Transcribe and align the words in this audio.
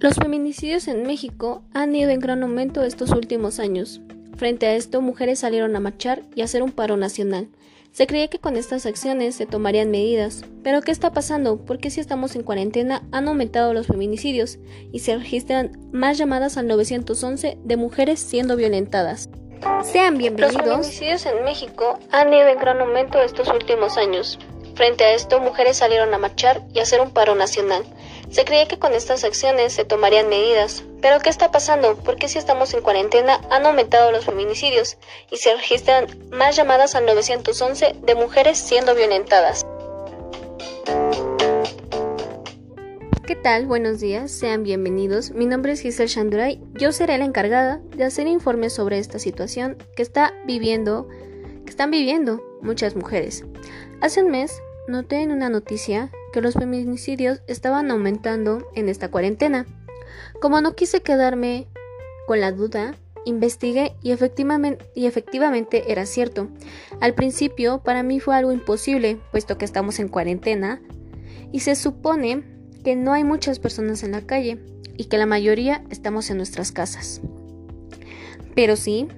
Los 0.00 0.14
feminicidios 0.14 0.88
en 0.88 1.02
México 1.02 1.62
han 1.74 1.94
ido 1.94 2.08
en 2.08 2.20
gran 2.20 2.42
aumento 2.42 2.82
estos 2.82 3.10
últimos 3.10 3.60
años. 3.60 4.00
Frente 4.34 4.66
a 4.66 4.74
esto, 4.74 5.02
mujeres 5.02 5.40
salieron 5.40 5.76
a 5.76 5.80
marchar 5.80 6.22
y 6.34 6.40
a 6.40 6.44
hacer 6.44 6.62
un 6.62 6.72
paro 6.72 6.96
nacional. 6.96 7.48
Se 7.92 8.06
creía 8.06 8.28
que 8.28 8.38
con 8.38 8.56
estas 8.56 8.86
acciones 8.86 9.34
se 9.34 9.44
tomarían 9.44 9.90
medidas, 9.90 10.42
pero 10.62 10.80
¿qué 10.80 10.90
está 10.90 11.12
pasando? 11.12 11.58
¿Por 11.58 11.80
qué 11.80 11.90
si 11.90 12.00
estamos 12.00 12.34
en 12.34 12.44
cuarentena 12.44 13.02
han 13.12 13.28
aumentado 13.28 13.74
los 13.74 13.88
feminicidios 13.88 14.58
y 14.90 15.00
se 15.00 15.18
registran 15.18 15.72
más 15.92 16.16
llamadas 16.16 16.56
al 16.56 16.66
911 16.66 17.58
de 17.62 17.76
mujeres 17.76 18.20
siendo 18.20 18.56
violentadas? 18.56 19.28
Sean 19.84 20.16
bienvenidos. 20.16 20.54
Los 20.64 20.86
feminicidios 20.86 21.26
en 21.26 21.44
México 21.44 21.98
han 22.10 22.32
ido 22.32 22.48
en 22.48 22.58
gran 22.58 22.80
aumento 22.80 23.20
estos 23.20 23.48
últimos 23.48 23.98
años. 23.98 24.38
Frente 24.76 25.04
a 25.04 25.12
esto, 25.12 25.40
mujeres 25.40 25.76
salieron 25.76 26.14
a 26.14 26.18
marchar 26.18 26.62
y 26.72 26.80
hacer 26.80 27.02
un 27.02 27.10
paro 27.10 27.34
nacional. 27.34 27.84
Se 28.30 28.44
creía 28.44 28.68
que 28.68 28.78
con 28.78 28.92
estas 28.92 29.24
acciones 29.24 29.72
se 29.72 29.84
tomarían 29.84 30.28
medidas. 30.28 30.84
Pero 31.02 31.18
¿qué 31.18 31.30
está 31.30 31.50
pasando? 31.50 31.96
¿Por 31.96 32.14
qué 32.14 32.28
si 32.28 32.38
estamos 32.38 32.72
en 32.74 32.80
cuarentena 32.80 33.40
han 33.50 33.66
aumentado 33.66 34.12
los 34.12 34.24
feminicidios 34.24 34.98
y 35.32 35.38
se 35.38 35.52
registran 35.56 36.06
más 36.30 36.54
llamadas 36.54 36.94
al 36.94 37.06
911 37.06 37.96
de 38.00 38.14
mujeres 38.14 38.56
siendo 38.56 38.94
violentadas? 38.94 39.66
¿Qué 43.26 43.34
tal? 43.34 43.66
Buenos 43.66 43.98
días, 43.98 44.30
sean 44.30 44.62
bienvenidos. 44.62 45.32
Mi 45.32 45.46
nombre 45.46 45.72
es 45.72 45.80
Giselle 45.80 46.08
Shanduray. 46.08 46.60
Yo 46.74 46.92
seré 46.92 47.18
la 47.18 47.24
encargada 47.24 47.80
de 47.96 48.04
hacer 48.04 48.28
informes 48.28 48.72
sobre 48.72 48.98
esta 48.98 49.18
situación 49.18 49.76
que 49.96 50.02
está 50.02 50.34
viviendo, 50.46 51.08
que 51.64 51.70
están 51.70 51.90
viviendo 51.90 52.40
muchas 52.62 52.94
mujeres. 52.94 53.44
Hace 54.00 54.22
un 54.22 54.30
mes 54.30 54.62
noté 54.86 55.16
en 55.16 55.32
una 55.32 55.48
noticia 55.48 56.12
que 56.32 56.40
los 56.40 56.54
feminicidios 56.54 57.42
estaban 57.46 57.90
aumentando 57.90 58.66
en 58.74 58.88
esta 58.88 59.10
cuarentena. 59.10 59.66
Como 60.40 60.60
no 60.60 60.74
quise 60.74 61.02
quedarme 61.02 61.66
con 62.26 62.40
la 62.40 62.52
duda, 62.52 62.94
investigué 63.24 63.94
y 64.02 64.12
efectivamente, 64.12 65.92
era 65.92 66.06
cierto. 66.06 66.48
Al 67.00 67.14
principio 67.14 67.82
para 67.82 68.02
mí 68.02 68.20
fue 68.20 68.36
algo 68.36 68.52
imposible, 68.52 69.18
puesto 69.30 69.58
que 69.58 69.64
estamos 69.64 69.98
en 69.98 70.08
cuarentena 70.08 70.80
y 71.52 71.60
se 71.60 71.74
supone 71.74 72.44
que 72.84 72.96
no 72.96 73.12
hay 73.12 73.24
muchas 73.24 73.58
personas 73.58 74.02
en 74.02 74.12
la 74.12 74.22
calle 74.22 74.58
y 74.96 75.06
que 75.06 75.18
la 75.18 75.26
mayoría 75.26 75.84
estamos 75.90 76.30
en 76.30 76.36
nuestras 76.38 76.72
casas. 76.72 77.20
Pero 78.54 78.76
sí, 78.76 79.08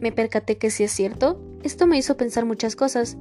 me 0.00 0.12
percaté 0.12 0.56
que 0.56 0.70
sí 0.70 0.84
es 0.84 0.92
cierto 0.92 1.40
esto 1.62 1.86
me 1.86 1.98
hizo 1.98 2.16
pensar 2.16 2.44
muchas 2.44 2.76
cosas, 2.76 3.16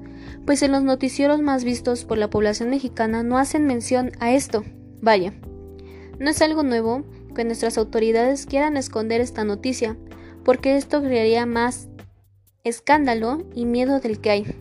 pues 0.46 0.62
en 0.62 0.72
los 0.72 0.84
noticieros 0.84 1.42
más 1.42 1.64
vistos 1.64 2.06
por 2.06 2.18
la 2.18 2.30
población 2.30 2.70
mexicana 2.70 3.24
no 3.24 3.38
hacen 3.38 3.66
mención 3.66 4.12
a 4.20 4.32
esto. 4.32 4.64
Vaya, 5.02 5.34
no 6.20 6.30
es 6.30 6.42
algo 6.42 6.64
nuevo 6.64 7.04
que 7.36 7.44
nuestras 7.44 7.78
autoridades 7.78 8.46
quieran 8.46 8.78
esconder 8.78 9.22
esta 9.22 9.44
noticia, 9.44 9.98
porque 10.44 10.78
esto 10.78 11.02
crearía 11.02 11.46
más 11.46 11.90
escándalo 12.64 13.46
y 13.56 13.66
miedo 13.66 14.00
del 14.00 14.20
que 14.20 14.30
hay. 14.30 14.56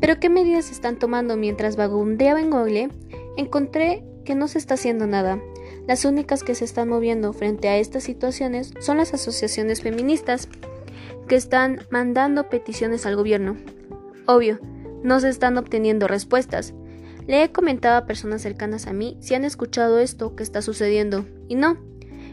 Pero 0.00 0.18
¿qué 0.18 0.28
medidas 0.28 0.70
están 0.70 0.98
tomando 0.98 1.36
mientras 1.36 1.76
vagabundeaba 1.76 2.40
en 2.40 2.50
Google? 2.50 2.90
Encontré 3.36 4.04
que 4.24 4.34
no 4.34 4.48
se 4.48 4.58
está 4.58 4.74
haciendo 4.74 5.06
nada. 5.06 5.40
Las 5.86 6.04
únicas 6.04 6.42
que 6.42 6.54
se 6.54 6.64
están 6.64 6.88
moviendo 6.88 7.32
frente 7.32 7.68
a 7.68 7.78
estas 7.78 8.04
situaciones 8.04 8.72
son 8.80 8.98
las 8.98 9.14
asociaciones 9.14 9.82
feministas 9.82 10.48
que 11.30 11.36
están 11.36 11.86
mandando 11.90 12.48
peticiones 12.48 13.06
al 13.06 13.14
gobierno. 13.14 13.56
Obvio, 14.26 14.58
no 15.04 15.20
se 15.20 15.28
están 15.28 15.58
obteniendo 15.58 16.08
respuestas. 16.08 16.74
Le 17.28 17.44
he 17.44 17.52
comentado 17.52 17.98
a 17.98 18.04
personas 18.04 18.42
cercanas 18.42 18.88
a 18.88 18.92
mí 18.92 19.16
si 19.20 19.36
han 19.36 19.44
escuchado 19.44 20.00
esto 20.00 20.34
que 20.34 20.42
está 20.42 20.60
sucediendo. 20.60 21.24
Y 21.46 21.54
no, 21.54 21.78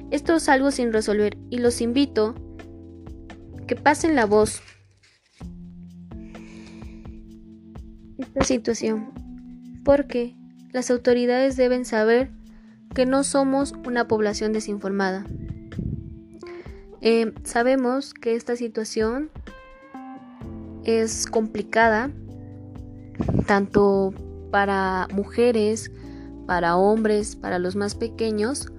esto 0.10 0.38
es 0.38 0.50
algo 0.50 0.72
sin 0.72 0.92
resolver 0.92 1.38
y 1.52 1.60
los 1.60 1.80
invito 1.80 2.34
que 3.68 3.76
pasen 3.76 4.16
la 4.16 4.26
voz. 4.26 4.64
Esta 8.18 8.46
situación. 8.46 9.12
Porque 9.86 10.36
las 10.72 10.90
autoridades 10.90 11.56
deben 11.56 11.86
saber 11.86 12.32
que 12.96 13.06
no 13.06 13.24
somos 13.24 13.76
una 13.86 14.08
población 14.08 14.54
desinformada. 14.54 15.24
Eh, 17.02 17.34
sabemos 17.44 18.14
que 18.14 18.36
esta 18.36 18.56
situación 18.56 19.30
es 20.84 21.28
complicada 21.28 22.12
tanto 23.46 24.14
para 24.52 25.08
mujeres, 25.14 25.92
para 26.46 26.78
hombres, 26.78 27.36
para 27.36 27.60
los 27.60 27.76
más 27.76 27.96
pequeños, 27.96 28.72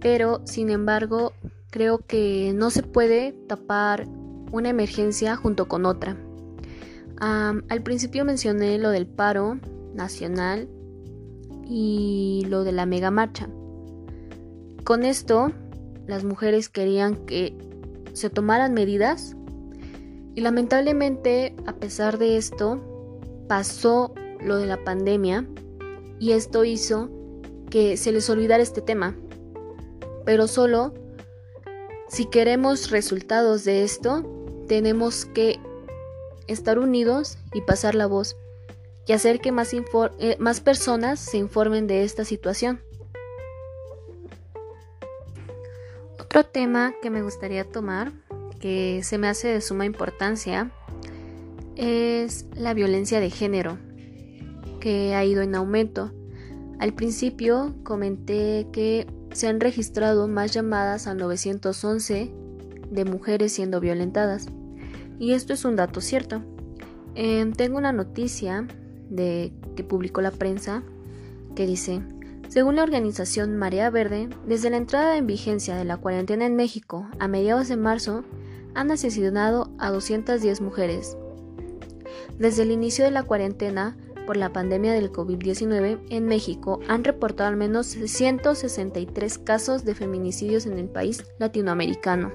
pero 0.00 0.42
sin 0.46 0.70
embargo 0.70 1.32
creo 1.70 1.98
que 1.98 2.52
no 2.54 2.70
se 2.70 2.82
puede 2.82 3.32
tapar 3.48 4.06
una 4.52 4.68
emergencia 4.68 5.36
junto 5.36 5.66
con 5.66 5.86
otra. 5.86 6.16
al 7.18 7.82
principio 7.82 8.24
mencioné 8.24 8.78
lo 8.78 8.90
del 8.90 9.06
paro 9.06 9.58
nacional 9.94 10.68
y 11.66 12.44
lo 12.48 12.64
de 12.64 12.72
la 12.72 12.86
mega 12.86 13.10
marcha. 13.10 13.48
Con 14.84 15.04
esto 15.04 15.50
las 16.06 16.24
mujeres 16.24 16.68
querían 16.68 17.16
que 17.26 17.56
se 18.12 18.30
tomaran 18.30 18.74
medidas 18.74 19.36
y 20.34 20.40
lamentablemente 20.40 21.54
a 21.66 21.74
pesar 21.74 22.18
de 22.18 22.36
esto 22.36 22.80
pasó 23.48 24.14
lo 24.40 24.56
de 24.56 24.66
la 24.66 24.82
pandemia 24.84 25.46
y 26.18 26.32
esto 26.32 26.64
hizo 26.64 27.10
que 27.70 27.96
se 27.96 28.12
les 28.12 28.28
olvidara 28.30 28.62
este 28.62 28.80
tema. 28.80 29.16
Pero 30.24 30.46
solo 30.46 30.94
si 32.08 32.26
queremos 32.26 32.90
resultados 32.90 33.64
de 33.64 33.82
esto, 33.82 34.22
tenemos 34.68 35.24
que 35.24 35.58
estar 36.46 36.78
unidos 36.78 37.38
y 37.52 37.62
pasar 37.62 37.94
la 37.94 38.06
voz 38.06 38.36
y 39.06 39.12
hacer 39.12 39.40
que 39.40 39.52
más, 39.52 39.72
eh, 39.74 40.36
más 40.38 40.60
personas 40.60 41.20
se 41.20 41.38
informen 41.38 41.86
de 41.86 42.04
esta 42.04 42.24
situación. 42.24 42.80
Otro 46.34 46.50
tema 46.50 46.94
que 47.00 47.10
me 47.10 47.22
gustaría 47.22 47.62
tomar, 47.62 48.10
que 48.58 49.04
se 49.04 49.18
me 49.18 49.28
hace 49.28 49.46
de 49.46 49.60
suma 49.60 49.86
importancia, 49.86 50.72
es 51.76 52.46
la 52.56 52.74
violencia 52.74 53.20
de 53.20 53.30
género, 53.30 53.78
que 54.80 55.14
ha 55.14 55.24
ido 55.24 55.42
en 55.42 55.54
aumento. 55.54 56.10
Al 56.80 56.92
principio 56.92 57.76
comenté 57.84 58.66
que 58.72 59.06
se 59.30 59.46
han 59.46 59.60
registrado 59.60 60.26
más 60.26 60.52
llamadas 60.52 61.06
al 61.06 61.18
911 61.18 62.32
de 62.90 63.04
mujeres 63.04 63.52
siendo 63.52 63.78
violentadas. 63.78 64.48
Y 65.20 65.34
esto 65.34 65.52
es 65.52 65.64
un 65.64 65.76
dato 65.76 66.00
cierto. 66.00 66.42
Em, 67.14 67.52
tengo 67.52 67.78
una 67.78 67.92
noticia 67.92 68.66
de 69.08 69.52
que 69.76 69.84
publicó 69.84 70.20
la 70.20 70.32
prensa 70.32 70.82
que 71.54 71.64
dice 71.64 72.02
según 72.54 72.76
la 72.76 72.84
organización 72.84 73.56
Marea 73.56 73.90
Verde, 73.90 74.28
desde 74.46 74.70
la 74.70 74.76
entrada 74.76 75.16
en 75.16 75.26
vigencia 75.26 75.74
de 75.74 75.84
la 75.84 75.96
cuarentena 75.96 76.46
en 76.46 76.54
México 76.54 77.04
a 77.18 77.26
mediados 77.26 77.66
de 77.66 77.76
marzo, 77.76 78.22
han 78.74 78.92
asesinado 78.92 79.72
a 79.80 79.90
210 79.90 80.60
mujeres. 80.60 81.16
Desde 82.38 82.62
el 82.62 82.70
inicio 82.70 83.04
de 83.04 83.10
la 83.10 83.24
cuarentena 83.24 83.96
por 84.24 84.36
la 84.36 84.52
pandemia 84.52 84.92
del 84.92 85.10
COVID-19 85.10 85.98
en 86.10 86.26
México 86.26 86.78
han 86.86 87.02
reportado 87.02 87.48
al 87.48 87.56
menos 87.56 87.88
163 87.88 89.38
casos 89.38 89.84
de 89.84 89.96
feminicidios 89.96 90.66
en 90.66 90.78
el 90.78 90.88
país 90.88 91.24
latinoamericano. 91.40 92.32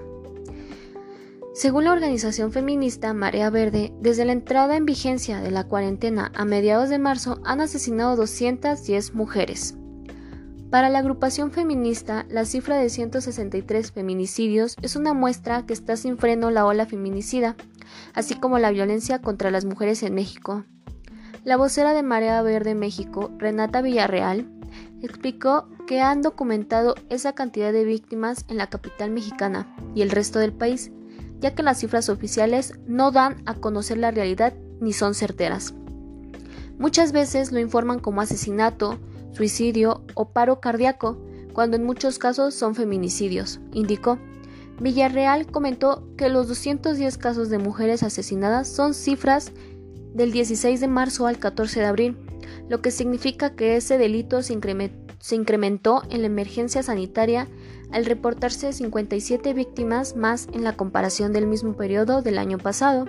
Según 1.53 1.85
la 1.85 1.93
organización 1.93 2.51
feminista 2.51 3.13
Marea 3.13 3.49
Verde, 3.49 3.93
desde 4.01 4.25
la 4.25 4.33
entrada 4.33 4.75
en 4.75 4.85
vigencia 4.85 5.39
de 5.39 5.51
la 5.51 5.63
cuarentena 5.63 6.29
a 6.35 6.43
mediados 6.43 6.89
de 6.89 6.99
marzo 6.99 7.39
han 7.45 7.61
asesinado 7.61 8.17
210 8.17 9.13
mujeres. 9.13 9.78
Para 10.69 10.89
la 10.89 10.99
agrupación 10.99 11.51
feminista, 11.51 12.27
la 12.29 12.45
cifra 12.45 12.77
de 12.77 12.89
163 12.89 13.91
feminicidios 13.91 14.75
es 14.83 14.95
una 14.95 15.15
muestra 15.15 15.65
que 15.65 15.73
está 15.73 15.97
sin 15.97 16.19
freno 16.19 16.51
la 16.51 16.63
ola 16.63 16.85
feminicida, 16.85 17.55
así 18.13 18.35
como 18.35 18.59
la 18.59 18.69
violencia 18.69 19.19
contra 19.19 19.49
las 19.49 19.65
mujeres 19.65 20.03
en 20.03 20.13
México. 20.13 20.65
La 21.43 21.57
vocera 21.57 21.93
de 21.93 22.03
Marea 22.03 22.43
Verde 22.43 22.75
México, 22.75 23.31
Renata 23.39 23.81
Villarreal, 23.81 24.47
explicó 25.01 25.67
que 25.87 26.01
han 26.01 26.21
documentado 26.21 26.93
esa 27.09 27.33
cantidad 27.33 27.73
de 27.73 27.85
víctimas 27.85 28.45
en 28.47 28.57
la 28.57 28.67
capital 28.67 29.09
mexicana 29.09 29.75
y 29.95 30.03
el 30.03 30.11
resto 30.11 30.37
del 30.37 30.53
país, 30.53 30.91
ya 31.39 31.55
que 31.55 31.63
las 31.63 31.79
cifras 31.79 32.09
oficiales 32.09 32.73
no 32.85 33.09
dan 33.09 33.41
a 33.47 33.55
conocer 33.55 33.97
la 33.97 34.11
realidad 34.11 34.53
ni 34.79 34.93
son 34.93 35.15
certeras. 35.15 35.73
Muchas 36.77 37.11
veces 37.11 37.51
lo 37.51 37.59
informan 37.59 37.99
como 37.99 38.21
asesinato, 38.21 38.99
suicidio 39.31 40.03
o 40.15 40.29
paro 40.29 40.59
cardíaco, 40.59 41.17
cuando 41.53 41.77
en 41.77 41.83
muchos 41.83 42.19
casos 42.19 42.53
son 42.53 42.75
feminicidios, 42.75 43.59
indicó. 43.73 44.17
Villarreal 44.79 45.47
comentó 45.47 46.07
que 46.17 46.29
los 46.29 46.47
210 46.47 47.17
casos 47.17 47.49
de 47.49 47.57
mujeres 47.57 48.03
asesinadas 48.03 48.67
son 48.67 48.93
cifras 48.93 49.51
del 50.13 50.31
16 50.31 50.79
de 50.79 50.87
marzo 50.87 51.27
al 51.27 51.37
14 51.37 51.81
de 51.81 51.85
abril, 51.85 52.17
lo 52.69 52.81
que 52.81 52.91
significa 52.91 53.55
que 53.55 53.75
ese 53.75 53.97
delito 53.97 54.41
se, 54.41 54.53
incrementó 54.53 56.03
en 56.09 56.21
la 56.21 56.27
emergencia 56.27 56.83
sanitaria 56.83 57.47
al 57.91 58.05
reportarse 58.05 58.71
57 58.71 59.53
víctimas 59.53 60.15
más 60.15 60.47
en 60.53 60.63
la 60.63 60.77
comparación 60.77 61.33
del 61.33 61.47
mismo 61.47 61.73
periodo 61.73 62.21
del 62.21 62.37
año 62.37 62.57
pasado. 62.57 63.05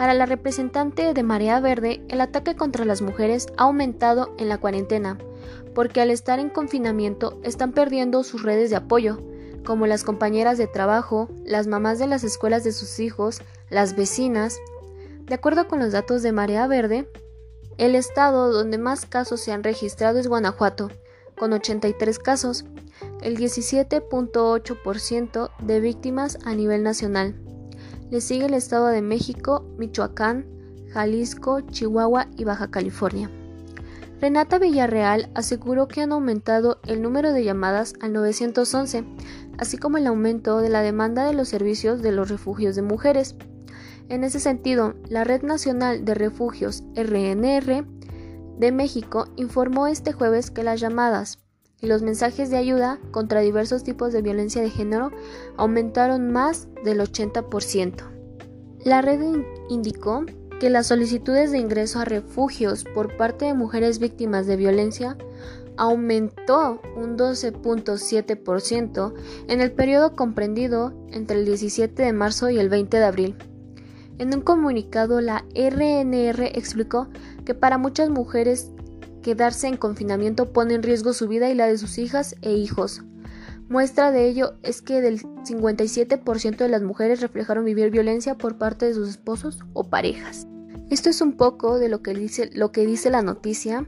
Para 0.00 0.14
la 0.14 0.24
representante 0.24 1.12
de 1.12 1.22
Marea 1.22 1.60
Verde, 1.60 2.02
el 2.08 2.22
ataque 2.22 2.56
contra 2.56 2.86
las 2.86 3.02
mujeres 3.02 3.48
ha 3.58 3.64
aumentado 3.64 4.34
en 4.38 4.48
la 4.48 4.56
cuarentena, 4.56 5.18
porque 5.74 6.00
al 6.00 6.10
estar 6.10 6.38
en 6.38 6.48
confinamiento 6.48 7.38
están 7.42 7.72
perdiendo 7.72 8.24
sus 8.24 8.42
redes 8.42 8.70
de 8.70 8.76
apoyo, 8.76 9.20
como 9.62 9.86
las 9.86 10.02
compañeras 10.02 10.56
de 10.56 10.66
trabajo, 10.66 11.28
las 11.44 11.66
mamás 11.66 11.98
de 11.98 12.06
las 12.06 12.24
escuelas 12.24 12.64
de 12.64 12.72
sus 12.72 12.98
hijos, 12.98 13.42
las 13.68 13.94
vecinas. 13.94 14.58
De 15.26 15.34
acuerdo 15.34 15.68
con 15.68 15.80
los 15.80 15.92
datos 15.92 16.22
de 16.22 16.32
Marea 16.32 16.66
Verde, 16.66 17.06
el 17.76 17.94
estado 17.94 18.54
donde 18.54 18.78
más 18.78 19.04
casos 19.04 19.42
se 19.42 19.52
han 19.52 19.62
registrado 19.62 20.18
es 20.18 20.28
Guanajuato, 20.28 20.90
con 21.36 21.52
83 21.52 22.18
casos, 22.18 22.64
el 23.20 23.36
17.8% 23.36 25.50
de 25.58 25.80
víctimas 25.80 26.38
a 26.46 26.54
nivel 26.54 26.82
nacional. 26.82 27.49
Le 28.10 28.20
sigue 28.20 28.46
el 28.46 28.54
Estado 28.54 28.88
de 28.88 29.02
México, 29.02 29.64
Michoacán, 29.78 30.46
Jalisco, 30.92 31.60
Chihuahua 31.60 32.26
y 32.36 32.44
Baja 32.44 32.70
California. 32.70 33.30
Renata 34.20 34.58
Villarreal 34.58 35.30
aseguró 35.34 35.88
que 35.88 36.02
han 36.02 36.12
aumentado 36.12 36.80
el 36.86 37.00
número 37.00 37.32
de 37.32 37.44
llamadas 37.44 37.94
al 38.00 38.12
911, 38.12 39.04
así 39.58 39.78
como 39.78 39.96
el 39.96 40.06
aumento 40.06 40.58
de 40.58 40.68
la 40.68 40.82
demanda 40.82 41.24
de 41.26 41.32
los 41.32 41.48
servicios 41.48 42.02
de 42.02 42.12
los 42.12 42.28
refugios 42.28 42.76
de 42.76 42.82
mujeres. 42.82 43.36
En 44.08 44.24
ese 44.24 44.40
sentido, 44.40 44.94
la 45.08 45.24
Red 45.24 45.42
Nacional 45.42 46.04
de 46.04 46.14
Refugios 46.14 46.82
RNR 46.96 47.86
de 48.58 48.72
México 48.72 49.28
informó 49.36 49.86
este 49.86 50.12
jueves 50.12 50.50
que 50.50 50.64
las 50.64 50.80
llamadas 50.80 51.38
y 51.80 51.86
los 51.86 52.02
mensajes 52.02 52.50
de 52.50 52.58
ayuda 52.58 52.98
contra 53.10 53.40
diversos 53.40 53.84
tipos 53.84 54.12
de 54.12 54.22
violencia 54.22 54.62
de 54.62 54.70
género 54.70 55.10
aumentaron 55.56 56.30
más 56.30 56.68
del 56.84 57.00
80%. 57.00 57.94
La 58.84 59.02
red 59.02 59.20
indicó 59.68 60.24
que 60.58 60.70
las 60.70 60.86
solicitudes 60.88 61.50
de 61.52 61.58
ingreso 61.58 62.00
a 62.00 62.04
refugios 62.04 62.84
por 62.84 63.16
parte 63.16 63.46
de 63.46 63.54
mujeres 63.54 63.98
víctimas 63.98 64.46
de 64.46 64.56
violencia 64.56 65.16
aumentó 65.76 66.80
un 66.96 67.16
12.7% 67.16 69.14
en 69.48 69.60
el 69.62 69.72
periodo 69.72 70.14
comprendido 70.14 70.92
entre 71.10 71.38
el 71.38 71.46
17 71.46 72.02
de 72.02 72.12
marzo 72.12 72.50
y 72.50 72.58
el 72.58 72.68
20 72.68 72.98
de 72.98 73.04
abril. 73.04 73.36
En 74.18 74.34
un 74.34 74.42
comunicado, 74.42 75.22
la 75.22 75.46
RNR 75.54 76.44
explicó 76.54 77.08
que 77.46 77.54
para 77.54 77.78
muchas 77.78 78.10
mujeres 78.10 78.70
quedarse 79.22 79.68
en 79.68 79.76
confinamiento 79.76 80.52
pone 80.52 80.74
en 80.74 80.82
riesgo 80.82 81.12
su 81.12 81.28
vida 81.28 81.50
y 81.50 81.54
la 81.54 81.66
de 81.66 81.78
sus 81.78 81.98
hijas 81.98 82.36
e 82.42 82.52
hijos. 82.52 83.02
Muestra 83.68 84.10
de 84.10 84.28
ello 84.28 84.54
es 84.62 84.82
que 84.82 85.00
del 85.00 85.22
57% 85.22 86.56
de 86.56 86.68
las 86.68 86.82
mujeres 86.82 87.20
reflejaron 87.20 87.64
vivir 87.64 87.90
violencia 87.90 88.36
por 88.36 88.58
parte 88.58 88.86
de 88.86 88.94
sus 88.94 89.08
esposos 89.08 89.60
o 89.74 89.88
parejas. 89.88 90.46
Esto 90.90 91.08
es 91.08 91.20
un 91.20 91.36
poco 91.36 91.78
de 91.78 91.88
lo 91.88 92.02
que 92.02 92.12
dice, 92.12 92.50
lo 92.52 92.72
que 92.72 92.84
dice 92.84 93.10
la 93.10 93.22
noticia 93.22 93.86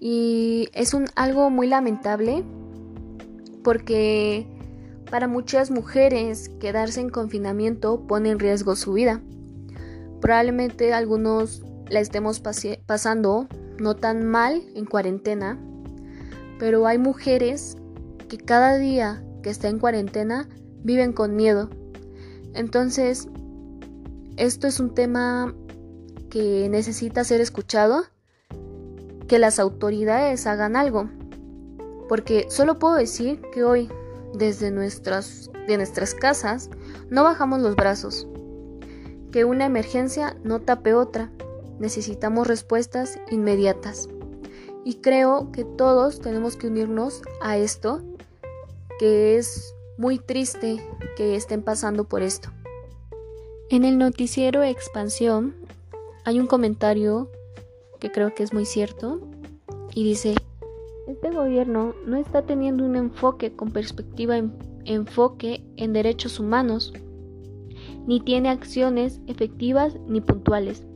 y 0.00 0.68
es 0.72 0.94
un, 0.94 1.06
algo 1.14 1.50
muy 1.50 1.66
lamentable 1.66 2.42
porque 3.62 4.46
para 5.10 5.28
muchas 5.28 5.70
mujeres 5.70 6.48
quedarse 6.58 7.02
en 7.02 7.10
confinamiento 7.10 8.06
pone 8.06 8.30
en 8.30 8.38
riesgo 8.38 8.76
su 8.76 8.94
vida. 8.94 9.20
Probablemente 10.22 10.94
algunos 10.94 11.62
la 11.90 12.00
estemos 12.00 12.40
pasando 12.40 13.46
no 13.78 13.96
tan 13.96 14.24
mal 14.24 14.62
en 14.74 14.84
cuarentena, 14.84 15.58
pero 16.58 16.86
hay 16.86 16.98
mujeres 16.98 17.76
que 18.28 18.38
cada 18.38 18.78
día 18.78 19.24
que 19.42 19.50
está 19.50 19.68
en 19.68 19.78
cuarentena 19.78 20.48
viven 20.82 21.12
con 21.12 21.36
miedo. 21.36 21.70
Entonces, 22.54 23.28
esto 24.36 24.66
es 24.66 24.80
un 24.80 24.94
tema 24.94 25.54
que 26.30 26.68
necesita 26.70 27.24
ser 27.24 27.40
escuchado, 27.40 28.04
que 29.28 29.38
las 29.38 29.58
autoridades 29.58 30.46
hagan 30.46 30.76
algo, 30.76 31.08
porque 32.08 32.46
solo 32.48 32.78
puedo 32.78 32.94
decir 32.94 33.40
que 33.52 33.64
hoy, 33.64 33.90
desde 34.34 34.70
nuestras, 34.70 35.50
de 35.66 35.76
nuestras 35.76 36.14
casas, 36.14 36.70
no 37.10 37.24
bajamos 37.24 37.60
los 37.60 37.76
brazos, 37.76 38.26
que 39.30 39.44
una 39.44 39.66
emergencia 39.66 40.36
no 40.42 40.60
tape 40.60 40.94
otra, 40.94 41.30
necesitamos 41.78 42.46
respuestas 42.46 43.18
inmediatas. 43.30 44.08
Y 44.84 44.96
creo 44.96 45.52
que 45.52 45.64
todos 45.64 46.20
tenemos 46.20 46.56
que 46.56 46.66
unirnos 46.66 47.22
a 47.40 47.56
esto, 47.56 48.02
que 48.98 49.36
es 49.36 49.74
muy 49.96 50.18
triste 50.18 50.84
que 51.16 51.36
estén 51.36 51.62
pasando 51.62 52.04
por 52.04 52.22
esto. 52.22 52.50
En 53.70 53.84
el 53.84 53.98
noticiero 53.98 54.62
Expansión 54.62 55.54
hay 56.24 56.40
un 56.40 56.46
comentario 56.46 57.30
que 58.00 58.10
creo 58.10 58.34
que 58.34 58.42
es 58.42 58.52
muy 58.52 58.66
cierto 58.66 59.20
y 59.94 60.04
dice, 60.04 60.34
este 61.06 61.30
gobierno 61.30 61.94
no 62.06 62.16
está 62.16 62.42
teniendo 62.42 62.84
un 62.84 62.96
enfoque 62.96 63.54
con 63.54 63.70
perspectiva 63.70 64.36
en 64.36 64.52
enfoque 64.84 65.64
en 65.76 65.92
derechos 65.92 66.40
humanos, 66.40 66.92
ni 68.06 68.20
tiene 68.20 68.48
acciones 68.48 69.20
efectivas 69.26 69.96
ni 70.06 70.20
puntuales. 70.20 70.86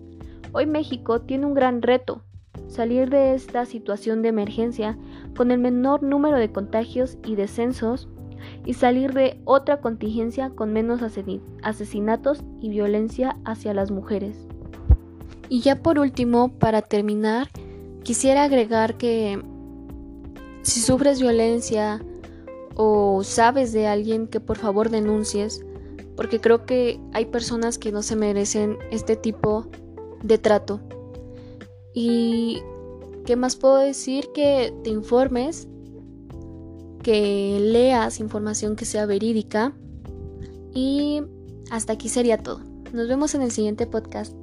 Hoy 0.58 0.64
México 0.64 1.20
tiene 1.20 1.44
un 1.44 1.52
gran 1.52 1.82
reto, 1.82 2.22
salir 2.66 3.10
de 3.10 3.34
esta 3.34 3.66
situación 3.66 4.22
de 4.22 4.30
emergencia 4.30 4.96
con 5.36 5.50
el 5.50 5.58
menor 5.58 6.02
número 6.02 6.38
de 6.38 6.50
contagios 6.50 7.18
y 7.26 7.34
descensos 7.34 8.08
y 8.64 8.72
salir 8.72 9.12
de 9.12 9.38
otra 9.44 9.82
contingencia 9.82 10.48
con 10.48 10.72
menos 10.72 11.02
asesinatos 11.62 12.42
y 12.62 12.70
violencia 12.70 13.36
hacia 13.44 13.74
las 13.74 13.90
mujeres. 13.90 14.46
Y 15.50 15.60
ya 15.60 15.82
por 15.82 15.98
último, 15.98 16.48
para 16.48 16.80
terminar, 16.80 17.48
quisiera 18.02 18.44
agregar 18.44 18.96
que 18.96 19.38
si 20.62 20.80
sufres 20.80 21.20
violencia 21.20 22.00
o 22.76 23.22
sabes 23.24 23.74
de 23.74 23.88
alguien 23.88 24.26
que 24.26 24.40
por 24.40 24.56
favor 24.56 24.88
denuncies, 24.88 25.62
porque 26.16 26.40
creo 26.40 26.64
que 26.64 26.98
hay 27.12 27.26
personas 27.26 27.76
que 27.76 27.92
no 27.92 28.00
se 28.00 28.16
merecen 28.16 28.78
este 28.90 29.16
tipo 29.16 29.68
de 30.22 30.38
trato. 30.38 30.80
Y 31.94 32.62
qué 33.24 33.36
más 33.36 33.56
puedo 33.56 33.76
decir 33.76 34.28
que 34.34 34.72
te 34.84 34.90
informes, 34.90 35.68
que 37.02 37.58
leas 37.60 38.20
información 38.20 38.76
que 38.76 38.84
sea 38.84 39.06
verídica 39.06 39.74
y 40.74 41.22
hasta 41.70 41.94
aquí 41.94 42.08
sería 42.08 42.38
todo. 42.38 42.60
Nos 42.92 43.08
vemos 43.08 43.34
en 43.34 43.42
el 43.42 43.50
siguiente 43.50 43.86
podcast. 43.86 44.34